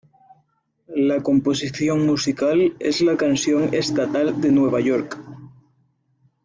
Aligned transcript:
La 0.95 1.21
composición 1.21 2.07
musical 2.07 2.75
es 2.79 3.01
la 3.01 3.17
canción 3.17 3.71
estatal 3.71 4.41
de 4.41 4.51
Nueva 4.51 4.79
York. 4.79 5.15